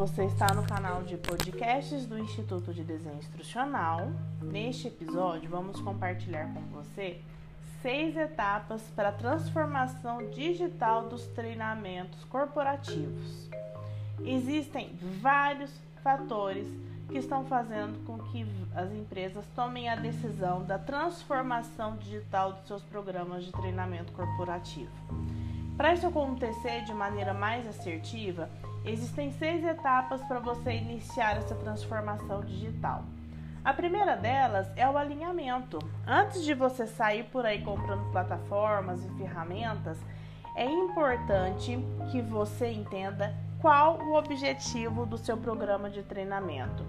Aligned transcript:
Você 0.00 0.24
está 0.24 0.54
no 0.54 0.62
canal 0.62 1.02
de 1.02 1.18
podcasts 1.18 2.06
do 2.06 2.18
Instituto 2.18 2.72
de 2.72 2.82
Desenho 2.82 3.18
Instrucional. 3.18 4.10
Neste 4.40 4.88
episódio, 4.88 5.50
vamos 5.50 5.78
compartilhar 5.78 6.46
com 6.54 6.62
você 6.72 7.20
seis 7.82 8.16
etapas 8.16 8.80
para 8.96 9.10
a 9.10 9.12
transformação 9.12 10.30
digital 10.30 11.06
dos 11.10 11.26
treinamentos 11.26 12.24
corporativos. 12.24 13.50
Existem 14.24 14.90
vários 15.20 15.70
fatores 16.02 16.66
que 17.10 17.18
estão 17.18 17.44
fazendo 17.44 18.02
com 18.06 18.18
que 18.30 18.46
as 18.74 18.90
empresas 18.92 19.44
tomem 19.54 19.90
a 19.90 19.96
decisão 19.96 20.64
da 20.64 20.78
transformação 20.78 21.98
digital 21.98 22.54
dos 22.54 22.66
seus 22.66 22.82
programas 22.84 23.44
de 23.44 23.52
treinamento 23.52 24.14
corporativo. 24.14 24.90
Para 25.76 25.92
isso 25.92 26.06
acontecer 26.06 26.84
de 26.84 26.94
maneira 26.94 27.34
mais 27.34 27.68
assertiva, 27.68 28.48
Existem 28.84 29.30
seis 29.32 29.62
etapas 29.64 30.22
para 30.22 30.38
você 30.38 30.72
iniciar 30.72 31.36
essa 31.36 31.54
transformação 31.54 32.40
digital. 32.40 33.04
A 33.62 33.74
primeira 33.74 34.16
delas 34.16 34.66
é 34.74 34.88
o 34.88 34.96
alinhamento. 34.96 35.78
Antes 36.06 36.44
de 36.44 36.54
você 36.54 36.86
sair 36.86 37.24
por 37.24 37.44
aí 37.44 37.62
comprando 37.62 38.10
plataformas 38.10 39.04
e 39.04 39.08
ferramentas, 39.18 39.98
é 40.56 40.64
importante 40.64 41.78
que 42.10 42.22
você 42.22 42.72
entenda 42.72 43.34
qual 43.60 43.98
o 43.98 44.14
objetivo 44.14 45.04
do 45.04 45.18
seu 45.18 45.36
programa 45.36 45.90
de 45.90 46.02
treinamento. 46.02 46.82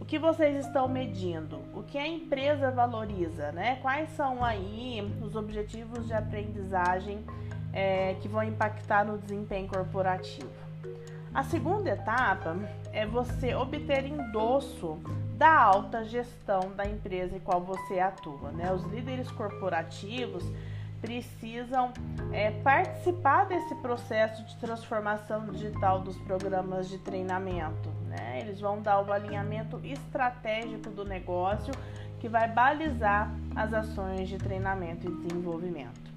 O 0.00 0.04
que 0.04 0.18
vocês 0.18 0.66
estão 0.66 0.88
medindo? 0.88 1.60
O 1.72 1.84
que 1.84 1.96
a 1.96 2.06
empresa 2.06 2.72
valoriza? 2.72 3.52
Né? 3.52 3.76
Quais 3.76 4.10
são 4.16 4.44
aí 4.44 5.00
os 5.22 5.36
objetivos 5.36 6.08
de 6.08 6.12
aprendizagem 6.12 7.24
é, 7.72 8.14
que 8.14 8.26
vão 8.26 8.42
impactar 8.42 9.04
no 9.04 9.16
desempenho 9.16 9.68
corporativo? 9.68 10.50
A 11.34 11.42
segunda 11.42 11.88
etapa 11.88 12.54
é 12.92 13.06
você 13.06 13.54
obter 13.54 14.04
endosso 14.04 14.98
da 15.38 15.62
alta 15.62 16.04
gestão 16.04 16.72
da 16.76 16.84
empresa 16.84 17.34
em 17.34 17.40
qual 17.40 17.58
você 17.58 17.98
atua. 17.98 18.50
Né? 18.52 18.70
Os 18.70 18.84
líderes 18.84 19.30
corporativos 19.30 20.44
precisam 21.00 21.90
é, 22.32 22.50
participar 22.50 23.46
desse 23.46 23.74
processo 23.76 24.44
de 24.44 24.56
transformação 24.58 25.46
digital 25.46 26.00
dos 26.00 26.18
programas 26.18 26.90
de 26.90 26.98
treinamento. 26.98 27.88
Né? 28.06 28.40
Eles 28.40 28.60
vão 28.60 28.82
dar 28.82 29.00
o 29.00 29.10
alinhamento 29.10 29.80
estratégico 29.82 30.90
do 30.90 31.02
negócio 31.02 31.72
que 32.20 32.28
vai 32.28 32.46
balizar 32.46 33.34
as 33.56 33.72
ações 33.72 34.28
de 34.28 34.36
treinamento 34.36 35.08
e 35.08 35.16
desenvolvimento. 35.22 36.11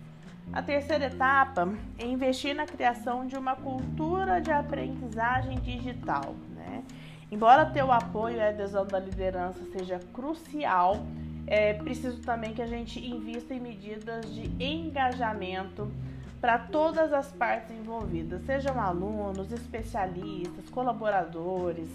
A 0.53 0.61
terceira 0.61 1.05
etapa 1.05 1.73
é 1.97 2.05
investir 2.05 2.55
na 2.55 2.65
criação 2.65 3.25
de 3.25 3.35
uma 3.35 3.55
cultura 3.55 4.39
de 4.39 4.51
aprendizagem 4.51 5.59
digital. 5.59 6.35
Né? 6.55 6.83
Embora 7.31 7.65
ter 7.65 7.83
o 7.83 7.91
apoio 7.91 8.37
e 8.37 8.41
a 8.41 8.49
adesão 8.49 8.85
da 8.85 8.99
liderança 8.99 9.59
seja 9.71 9.99
crucial, 10.13 11.05
é 11.47 11.73
preciso 11.73 12.21
também 12.21 12.53
que 12.53 12.61
a 12.61 12.67
gente 12.67 12.99
invista 13.05 13.53
em 13.53 13.59
medidas 13.59 14.33
de 14.33 14.51
engajamento 14.63 15.91
para 16.39 16.57
todas 16.59 17.11
as 17.11 17.31
partes 17.31 17.71
envolvidas, 17.71 18.45
sejam 18.45 18.79
alunos, 18.79 19.51
especialistas, 19.51 20.69
colaboradores, 20.69 21.89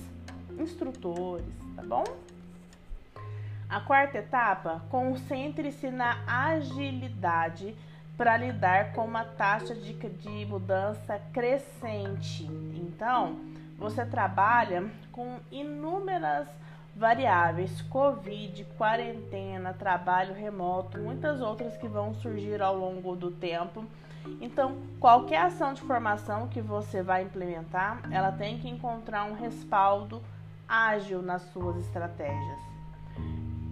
instrutores, 0.58 1.46
tá 1.76 1.82
bom? 1.82 2.04
A 3.68 3.80
quarta 3.80 4.18
etapa, 4.18 4.82
concentre-se 4.90 5.90
na 5.90 6.18
agilidade 6.26 7.76
para 8.20 8.36
lidar 8.36 8.92
com 8.92 9.06
uma 9.06 9.24
taxa 9.24 9.74
de, 9.74 9.94
de 9.94 10.44
mudança 10.44 11.18
crescente. 11.32 12.44
Então, 12.74 13.40
você 13.78 14.04
trabalha 14.04 14.90
com 15.10 15.38
inúmeras 15.50 16.46
variáveis, 16.94 17.80
Covid, 17.80 18.62
quarentena, 18.76 19.72
trabalho 19.72 20.34
remoto, 20.34 20.98
muitas 20.98 21.40
outras 21.40 21.78
que 21.78 21.88
vão 21.88 22.12
surgir 22.12 22.60
ao 22.60 22.76
longo 22.76 23.16
do 23.16 23.30
tempo. 23.30 23.86
Então, 24.38 24.76
qualquer 25.00 25.40
ação 25.40 25.72
de 25.72 25.80
formação 25.80 26.46
que 26.46 26.60
você 26.60 27.02
vai 27.02 27.22
implementar, 27.22 28.02
ela 28.10 28.30
tem 28.30 28.58
que 28.58 28.68
encontrar 28.68 29.24
um 29.24 29.32
respaldo 29.32 30.22
ágil 30.68 31.22
nas 31.22 31.40
suas 31.54 31.78
estratégias. 31.78 32.60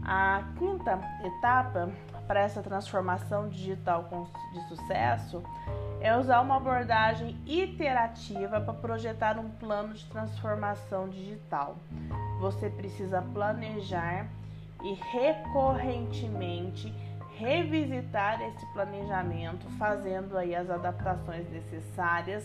A 0.02 0.42
quinta 0.56 0.98
etapa 1.22 1.90
para 2.28 2.40
essa 2.40 2.62
transformação 2.62 3.48
digital 3.48 4.28
de 4.52 4.68
sucesso 4.68 5.42
é 6.00 6.16
usar 6.16 6.42
uma 6.42 6.58
abordagem 6.58 7.36
iterativa 7.46 8.60
para 8.60 8.74
projetar 8.74 9.38
um 9.38 9.48
plano 9.48 9.94
de 9.94 10.04
transformação 10.04 11.08
digital. 11.08 11.76
Você 12.38 12.68
precisa 12.68 13.22
planejar 13.22 14.28
e 14.84 14.94
recorrentemente 15.10 16.94
revisitar 17.36 18.42
esse 18.42 18.66
planejamento, 18.72 19.66
fazendo 19.78 20.36
aí 20.36 20.54
as 20.54 20.68
adaptações 20.68 21.48
necessárias 21.50 22.44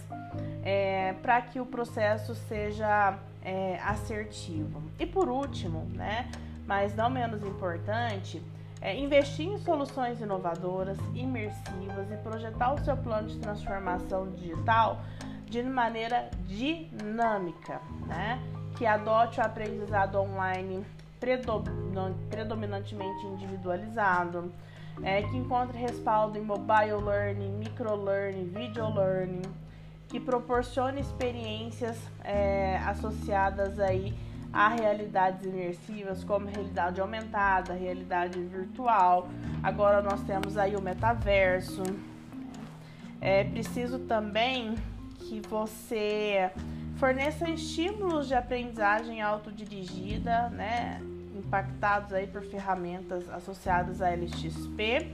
é, 0.63 1.13
para 1.22 1.41
que 1.41 1.59
o 1.59 1.66
processo 1.66 2.33
seja 2.35 3.17
é, 3.43 3.79
assertivo. 3.83 4.81
E 4.99 5.05
por 5.05 5.29
último, 5.29 5.85
né, 5.93 6.29
mas 6.66 6.95
não 6.95 7.09
menos 7.09 7.43
importante, 7.43 8.41
é 8.83 8.94
investir 8.99 9.47
em 9.47 9.57
soluções 9.59 10.19
inovadoras, 10.19 10.97
imersivas 11.16 12.11
e 12.11 12.17
projetar 12.17 12.73
o 12.73 12.83
seu 12.83 12.97
plano 12.97 13.29
de 13.29 13.39
transformação 13.39 14.29
digital 14.31 14.99
de 15.45 15.63
maneira 15.63 16.29
dinâmica, 16.45 17.79
né? 18.05 18.41
que 18.75 18.85
adote 18.85 19.39
o 19.39 19.43
aprendizado 19.43 20.19
online 20.19 20.85
predominantemente 22.29 23.25
individualizado, 23.25 24.51
é, 25.01 25.22
que 25.22 25.38
encontre 25.38 25.77
respaldo 25.77 26.38
em 26.38 26.41
mobile 26.41 27.01
learning, 27.01 27.53
micro 27.53 27.95
learning, 27.95 28.49
video 28.49 28.93
learning, 28.93 29.43
que 30.09 30.19
proporcione 30.19 30.99
experiências 30.99 31.97
é, 32.22 32.77
associadas 32.79 33.79
aí 33.79 34.13
a 34.53 34.69
realidades 34.69 35.44
imersivas 35.44 36.24
como 36.24 36.46
realidade 36.46 37.02
aumentada, 37.02 37.74
realidade 37.74 38.40
virtual. 38.40 39.28
Agora 39.64 40.00
nós 40.02 40.22
temos 40.22 40.58
aí 40.58 40.75
o 40.75 40.81
metaverso. 40.81 41.81
É 43.19 43.44
preciso 43.46 44.00
também 44.00 44.75
que 45.18 45.41
você 45.50 46.52
forneça 46.97 47.50
estímulos 47.50 48.28
de 48.28 48.36
aprendizagem 48.36 49.22
autodirigida, 49.22 50.50
né, 50.50 51.02
impactados 51.35 52.14
aí 52.14 52.28
por 52.28 52.44
ferramentas 52.44 53.28
associadas 53.30 54.02
à 54.02 54.09
LXP 54.09 55.12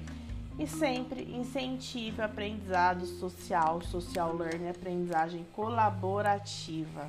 e 0.57 0.67
sempre 0.67 1.23
incentive 1.33 2.21
aprendizado 2.21 3.05
social, 3.05 3.81
social 3.81 4.35
learning, 4.35 4.67
aprendizagem 4.67 5.45
colaborativa. 5.53 7.07